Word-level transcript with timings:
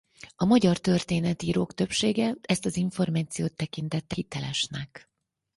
A 0.35 0.45
magyar 0.45 0.77
történetírók 0.77 1.73
többsége 1.73 2.35
ezt 2.41 2.65
az 2.65 2.75
információt 2.77 3.55
tekintette 3.55 4.15
hitelesnek. 4.15 5.09